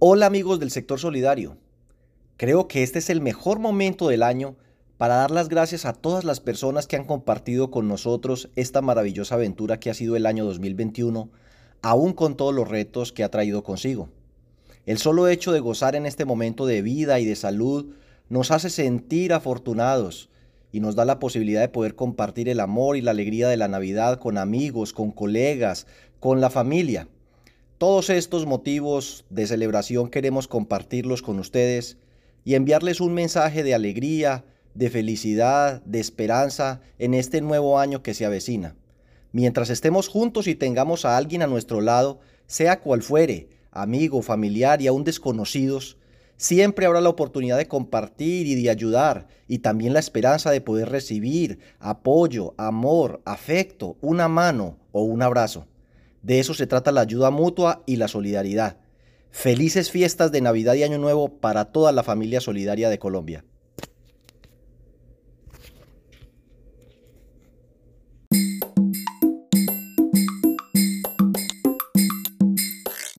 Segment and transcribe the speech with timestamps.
[0.00, 1.56] Hola amigos del sector solidario.
[2.36, 4.56] Creo que este es el mejor momento del año
[4.98, 9.36] para dar las gracias a todas las personas que han compartido con nosotros esta maravillosa
[9.36, 11.30] aventura que ha sido el año 2021,
[11.80, 14.08] aún con todos los retos que ha traído consigo.
[14.84, 17.94] El solo hecho de gozar en este momento de vida y de salud
[18.28, 20.28] nos hace sentir afortunados
[20.72, 23.68] y nos da la posibilidad de poder compartir el amor y la alegría de la
[23.68, 25.86] Navidad con amigos, con colegas,
[26.18, 27.06] con la familia.
[27.86, 31.98] Todos estos motivos de celebración queremos compartirlos con ustedes
[32.42, 38.14] y enviarles un mensaje de alegría, de felicidad, de esperanza en este nuevo año que
[38.14, 38.74] se avecina.
[39.32, 44.80] Mientras estemos juntos y tengamos a alguien a nuestro lado, sea cual fuere, amigo, familiar
[44.80, 45.98] y aún desconocidos,
[46.38, 50.88] siempre habrá la oportunidad de compartir y de ayudar y también la esperanza de poder
[50.88, 55.66] recibir apoyo, amor, afecto, una mano o un abrazo.
[56.24, 58.78] De eso se trata la ayuda mutua y la solidaridad.
[59.30, 63.44] Felices fiestas de Navidad y Año Nuevo para toda la familia solidaria de Colombia.